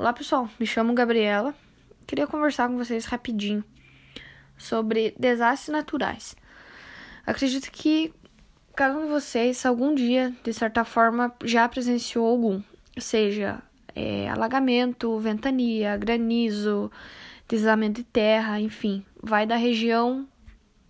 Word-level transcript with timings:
Olá 0.00 0.14
pessoal, 0.14 0.48
me 0.58 0.66
chamo 0.66 0.94
Gabriela. 0.94 1.54
Queria 2.06 2.26
conversar 2.26 2.66
com 2.68 2.78
vocês 2.78 3.04
rapidinho 3.04 3.62
sobre 4.56 5.14
desastres 5.18 5.68
naturais. 5.68 6.34
Acredito 7.26 7.70
que 7.70 8.10
cada 8.74 8.98
um 8.98 9.02
de 9.02 9.08
vocês 9.08 9.66
algum 9.66 9.94
dia, 9.94 10.34
de 10.42 10.54
certa 10.54 10.86
forma, 10.86 11.30
já 11.44 11.68
presenciou 11.68 12.26
algum, 12.26 12.62
seja 12.96 13.62
é, 13.94 14.26
alagamento, 14.30 15.18
ventania, 15.18 15.98
granizo, 15.98 16.90
deslizamento 17.46 18.00
de 18.00 18.04
terra, 18.04 18.58
enfim, 18.58 19.04
vai 19.22 19.46
da 19.46 19.56
região 19.56 20.26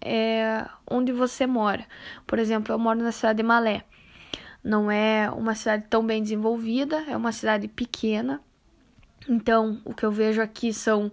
é, 0.00 0.64
onde 0.88 1.10
você 1.10 1.48
mora. 1.48 1.84
Por 2.28 2.38
exemplo, 2.38 2.72
eu 2.72 2.78
moro 2.78 3.02
na 3.02 3.10
cidade 3.10 3.38
de 3.38 3.42
Malé. 3.42 3.82
Não 4.62 4.88
é 4.88 5.28
uma 5.32 5.56
cidade 5.56 5.86
tão 5.90 6.06
bem 6.06 6.22
desenvolvida, 6.22 7.04
é 7.08 7.16
uma 7.16 7.32
cidade 7.32 7.66
pequena, 7.66 8.40
então, 9.28 9.80
o 9.84 9.94
que 9.94 10.04
eu 10.04 10.10
vejo 10.10 10.40
aqui 10.40 10.72
são 10.72 11.12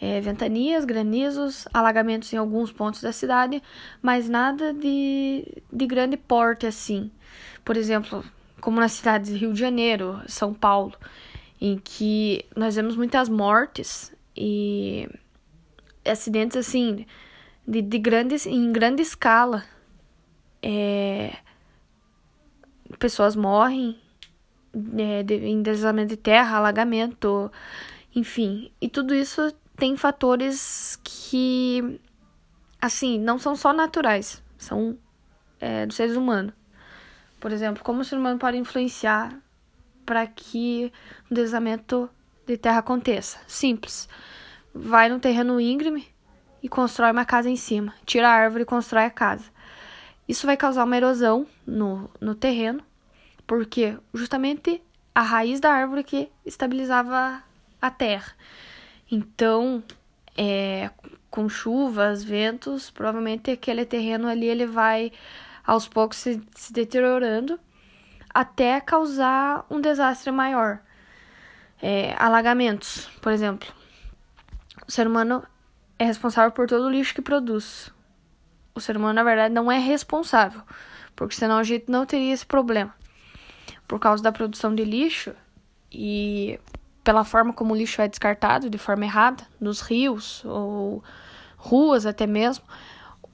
é, 0.00 0.20
ventanias, 0.20 0.84
granizos, 0.84 1.66
alagamentos 1.72 2.32
em 2.32 2.36
alguns 2.36 2.70
pontos 2.70 3.00
da 3.00 3.12
cidade, 3.12 3.62
mas 4.02 4.28
nada 4.28 4.72
de, 4.72 5.62
de 5.72 5.86
grande 5.86 6.16
porte 6.16 6.66
assim. 6.66 7.10
Por 7.64 7.76
exemplo, 7.76 8.24
como 8.60 8.78
nas 8.78 8.92
cidades 8.92 9.30
de 9.30 9.38
Rio 9.38 9.52
de 9.52 9.60
Janeiro, 9.60 10.20
São 10.26 10.52
Paulo, 10.52 10.94
em 11.60 11.78
que 11.78 12.44
nós 12.54 12.76
vemos 12.76 12.96
muitas 12.96 13.28
mortes 13.28 14.14
e 14.36 15.08
acidentes 16.04 16.56
assim 16.56 17.06
de, 17.66 17.80
de 17.80 17.98
grandes, 17.98 18.46
em 18.46 18.70
grande 18.70 19.02
escala. 19.02 19.64
É, 20.62 21.36
pessoas 22.98 23.34
morrem 23.34 23.98
é, 24.98 25.22
de, 25.22 25.34
em 25.34 25.62
deslizamento 25.62 26.08
de 26.08 26.16
terra, 26.16 26.56
alagamento, 26.56 27.50
enfim. 28.14 28.70
E 28.80 28.88
tudo 28.88 29.14
isso 29.14 29.52
tem 29.76 29.96
fatores 29.96 30.98
que, 31.02 32.00
assim, 32.80 33.18
não 33.18 33.38
são 33.38 33.56
só 33.56 33.72
naturais, 33.72 34.42
são 34.58 34.98
é, 35.60 35.86
dos 35.86 35.96
seres 35.96 36.16
humanos. 36.16 36.52
Por 37.40 37.52
exemplo, 37.52 37.82
como 37.82 38.00
o 38.00 38.04
ser 38.04 38.16
humano 38.16 38.38
pode 38.38 38.56
influenciar 38.56 39.36
para 40.04 40.26
que 40.26 40.92
um 41.30 41.34
deslizamento 41.34 42.08
de 42.46 42.56
terra 42.56 42.78
aconteça? 42.78 43.38
Simples. 43.46 44.08
Vai 44.74 45.08
no 45.08 45.18
terreno 45.18 45.60
íngreme 45.60 46.06
e 46.62 46.68
constrói 46.68 47.10
uma 47.10 47.24
casa 47.24 47.50
em 47.50 47.56
cima. 47.56 47.94
Tira 48.04 48.28
a 48.28 48.32
árvore 48.32 48.62
e 48.62 48.66
constrói 48.66 49.04
a 49.04 49.10
casa. 49.10 49.44
Isso 50.28 50.46
vai 50.46 50.56
causar 50.56 50.84
uma 50.84 50.96
erosão 50.96 51.46
no, 51.66 52.10
no 52.20 52.34
terreno 52.34 52.82
porque 53.46 53.96
justamente 54.12 54.82
a 55.14 55.22
raiz 55.22 55.60
da 55.60 55.70
árvore 55.70 56.04
que 56.04 56.30
estabilizava 56.44 57.42
a 57.80 57.90
terra. 57.90 58.32
Então, 59.10 59.82
é, 60.36 60.90
com 61.30 61.48
chuvas, 61.48 62.24
ventos, 62.24 62.90
provavelmente 62.90 63.50
aquele 63.50 63.84
terreno 63.84 64.28
ali 64.28 64.46
ele 64.46 64.66
vai 64.66 65.12
aos 65.64 65.88
poucos 65.88 66.18
se, 66.18 66.42
se 66.54 66.72
deteriorando 66.72 67.58
até 68.32 68.80
causar 68.80 69.64
um 69.70 69.80
desastre 69.80 70.30
maior. 70.30 70.80
É, 71.80 72.14
alagamentos, 72.18 73.08
por 73.20 73.32
exemplo. 73.32 73.68
O 74.86 74.92
ser 74.92 75.06
humano 75.06 75.42
é 75.98 76.04
responsável 76.04 76.50
por 76.50 76.66
todo 76.66 76.86
o 76.86 76.90
lixo 76.90 77.14
que 77.14 77.22
produz. 77.22 77.90
O 78.74 78.80
ser 78.80 78.96
humano, 78.96 79.14
na 79.14 79.24
verdade, 79.24 79.54
não 79.54 79.72
é 79.72 79.78
responsável, 79.78 80.62
porque 81.14 81.34
senão 81.34 81.56
a 81.56 81.62
gente 81.62 81.90
não 81.90 82.04
teria 82.04 82.34
esse 82.34 82.44
problema 82.44 82.94
por 83.86 83.98
causa 83.98 84.22
da 84.22 84.32
produção 84.32 84.74
de 84.74 84.84
lixo 84.84 85.34
e 85.90 86.58
pela 87.04 87.24
forma 87.24 87.52
como 87.52 87.72
o 87.72 87.76
lixo 87.76 88.02
é 88.02 88.08
descartado 88.08 88.68
de 88.68 88.78
forma 88.78 89.04
errada, 89.04 89.46
nos 89.60 89.80
rios 89.80 90.44
ou 90.44 91.02
ruas 91.56 92.04
até 92.04 92.26
mesmo, 92.26 92.64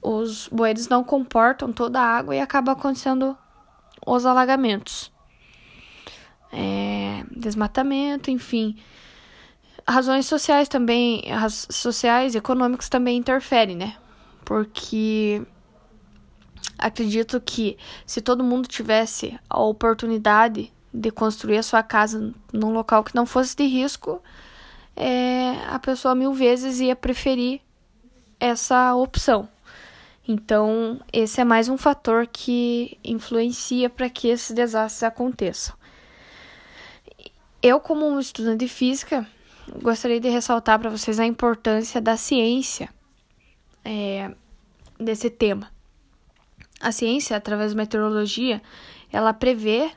os 0.01 0.47
bueiros 0.49 0.87
não 0.87 1.03
comportam 1.03 1.71
toda 1.71 1.99
a 1.99 2.05
água 2.05 2.35
e 2.35 2.39
acaba 2.39 2.73
acontecendo 2.73 3.37
os 4.05 4.25
alagamentos. 4.25 5.11
É, 6.51 7.23
desmatamento, 7.31 8.29
enfim. 8.29 8.77
Razões 9.87 10.27
sociais 10.27 10.69
também, 10.69 11.23
as 11.31 11.67
sociais 11.71 12.35
e 12.35 12.37
econômicas 12.37 12.89
também 12.89 13.17
interferem, 13.17 13.75
né? 13.75 13.95
Porque 14.45 15.41
acredito 16.83 17.39
que 17.39 17.77
se 18.05 18.21
todo 18.21 18.43
mundo 18.43 18.67
tivesse 18.67 19.39
a 19.49 19.61
oportunidade 19.61 20.71
de 20.93 21.09
construir 21.09 21.57
a 21.57 21.63
sua 21.63 21.81
casa 21.81 22.33
num 22.51 22.71
local 22.71 23.03
que 23.03 23.15
não 23.15 23.25
fosse 23.25 23.55
de 23.55 23.63
risco, 23.63 24.21
é, 24.95 25.55
a 25.69 25.79
pessoa 25.79 26.13
mil 26.13 26.33
vezes 26.33 26.81
ia 26.81 26.95
preferir 26.95 27.61
essa 28.37 28.93
opção. 28.95 29.47
Então, 30.27 30.99
esse 31.11 31.39
é 31.39 31.45
mais 31.45 31.69
um 31.69 31.77
fator 31.77 32.27
que 32.27 32.97
influencia 33.03 33.89
para 33.89 34.09
que 34.09 34.27
esses 34.27 34.51
desastres 34.51 35.03
aconteçam. 35.03 35.75
Eu, 37.61 37.79
como 37.79 38.05
um 38.05 38.19
estudante 38.19 38.59
de 38.59 38.67
física, 38.67 39.25
gostaria 39.81 40.19
de 40.19 40.27
ressaltar 40.27 40.79
para 40.79 40.89
vocês 40.89 41.17
a 41.17 41.25
importância 41.25 42.01
da 42.01 42.17
ciência 42.17 42.89
é, 43.85 44.31
desse 44.99 45.29
tema. 45.29 45.71
A 46.83 46.91
ciência, 46.91 47.37
através 47.37 47.73
da 47.73 47.77
meteorologia, 47.77 48.61
ela 49.09 49.33
prevê 49.33 49.89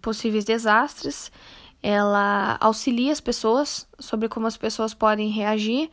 possíveis 0.00 0.42
desastres, 0.42 1.30
ela 1.82 2.56
auxilia 2.60 3.12
as 3.12 3.20
pessoas 3.20 3.86
sobre 3.98 4.26
como 4.26 4.46
as 4.46 4.56
pessoas 4.56 4.94
podem 4.94 5.28
reagir 5.28 5.90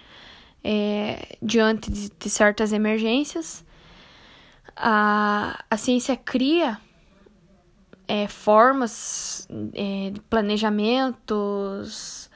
é, 0.64 1.38
diante 1.42 1.92
de, 1.92 2.10
de, 2.10 2.30
certas 2.30 2.72
emergências. 2.72 3.66
A, 4.74 5.66
a 5.70 5.76
ciência 5.76 6.16
cria 6.16 6.80
é, 8.08 8.30
formas 8.30 9.50
é, 9.74 10.14
planejamentos, 10.30 12.27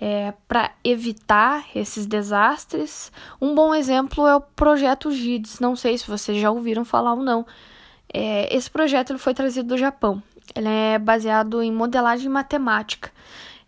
é, 0.00 0.32
para 0.46 0.72
evitar 0.84 1.66
esses 1.74 2.06
desastres. 2.06 3.10
Um 3.40 3.54
bom 3.54 3.74
exemplo 3.74 4.26
é 4.26 4.36
o 4.36 4.40
projeto 4.40 5.10
GIDS. 5.10 5.60
Não 5.60 5.74
sei 5.74 5.98
se 5.98 6.06
vocês 6.06 6.40
já 6.40 6.50
ouviram 6.50 6.84
falar 6.84 7.14
ou 7.14 7.22
não. 7.22 7.46
É, 8.12 8.54
esse 8.54 8.70
projeto 8.70 9.10
ele 9.10 9.18
foi 9.18 9.34
trazido 9.34 9.68
do 9.68 9.78
Japão. 9.78 10.22
Ele 10.54 10.68
é 10.68 10.98
baseado 10.98 11.62
em 11.62 11.72
modelagem 11.72 12.28
matemática. 12.28 13.10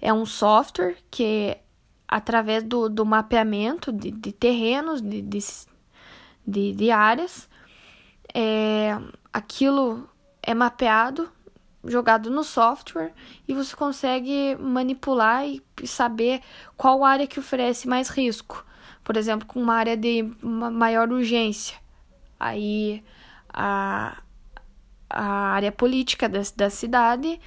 É 0.01 0.13
um 0.13 0.25
software 0.25 0.97
que, 1.11 1.57
através 2.09 2.63
do, 2.63 2.89
do 2.89 3.05
mapeamento 3.05 3.93
de, 3.93 4.11
de 4.11 4.33
terrenos, 4.33 5.03
de, 5.03 5.21
de, 5.21 5.41
de, 6.47 6.73
de 6.73 6.91
áreas, 6.91 7.49
é, 8.33 8.97
aquilo 9.33 10.09
é 10.43 10.55
mapeado 10.55 11.31
jogado 11.85 12.31
no 12.31 12.45
software 12.45 13.13
e 13.49 13.55
você 13.55 13.75
consegue 13.75 14.57
manipular 14.57 15.47
e 15.47 15.63
saber 15.87 16.43
qual 16.77 17.05
área 17.05 17.27
que 17.27 17.41
oferece 17.41 17.89
mais 17.89 18.09
risco. 18.09 18.65
Por 19.03 19.17
exemplo, 19.17 19.47
com 19.47 19.61
uma 19.61 19.75
área 19.75 19.97
de 19.97 20.23
maior 20.43 21.11
urgência. 21.11 21.79
Aí 22.39 23.03
a, 23.49 24.23
a 25.09 25.25
área 25.53 25.73
política 25.73 26.29
da, 26.29 26.41
da 26.57 26.71
cidade 26.71 27.41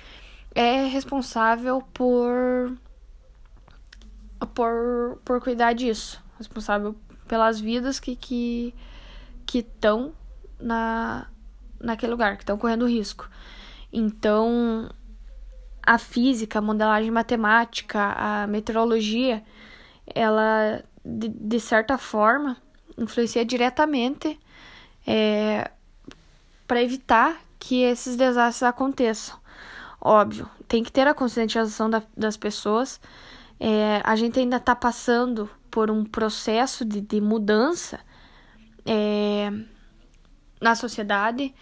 é 0.54 0.86
responsável 0.86 1.82
por, 1.94 2.76
por, 4.54 5.20
por 5.24 5.42
cuidar 5.42 5.74
disso. 5.74 6.22
Responsável 6.38 6.96
pelas 7.28 7.60
vidas 7.60 8.00
que 8.00 8.16
que 8.16 8.76
que 9.46 9.60
estão 9.60 10.14
na 10.60 11.28
naquele 11.80 12.12
lugar, 12.12 12.38
que 12.38 12.44
estão 12.44 12.58
correndo 12.58 12.88
risco. 12.88 13.30
Então, 13.94 14.90
a 15.86 16.00
física, 16.00 16.58
a 16.58 16.62
modelagem 16.62 17.12
matemática, 17.12 18.14
a 18.18 18.48
meteorologia, 18.48 19.44
ela, 20.08 20.84
de, 21.06 21.30
de 21.30 21.60
certa 21.60 21.98
forma, 22.00 22.58
influencia 22.98 23.46
diretamente 23.46 24.40
é, 25.06 25.70
para 26.68 26.82
evitar 26.82 27.40
que 27.60 27.84
esses 27.84 28.16
desastres 28.16 28.64
aconteçam. 28.64 29.38
Óbvio, 30.02 30.50
tem 30.68 30.84
que 30.84 30.92
ter 30.92 31.08
a 31.08 31.14
conscientização 31.14 31.90
da, 31.90 32.02
das 32.18 32.36
pessoas. 32.36 33.00
É, 33.60 34.02
a 34.04 34.16
gente 34.16 34.40
ainda 34.40 34.58
está 34.58 34.76
passando 34.76 35.50
por 35.70 35.92
um 35.92 36.04
processo 36.04 36.84
de, 36.84 37.00
de 37.00 37.22
mudança 37.22 38.00
é, 38.86 39.52
na 40.60 40.76
sociedade 40.76 41.54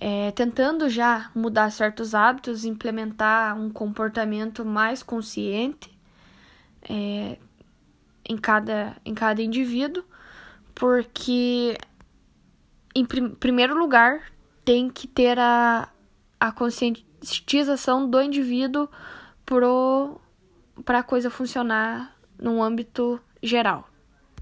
é, 0.00 0.30
tentando 0.30 0.88
já 0.88 1.30
mudar 1.34 1.70
certos 1.70 2.14
hábitos, 2.14 2.64
implementar 2.64 3.58
um 3.58 3.70
comportamento 3.70 4.64
mais 4.64 5.02
consciente 5.02 5.90
é, 6.82 7.36
em, 8.24 8.36
cada, 8.36 8.96
em 9.04 9.14
cada 9.14 9.42
indivíduo, 9.42 10.04
porque, 10.74 11.76
em 12.94 13.04
prim 13.04 13.30
primeiro 13.30 13.76
lugar, 13.76 14.22
tem 14.64 14.88
que 14.88 15.08
ter 15.08 15.38
a, 15.38 15.88
a 16.38 16.52
conscientização 16.52 18.08
do 18.08 18.20
indivíduo 18.20 18.88
para 20.84 21.00
a 21.00 21.02
coisa 21.02 21.30
funcionar 21.30 22.14
num 22.38 22.62
âmbito 22.62 23.20
geral. 23.42 23.87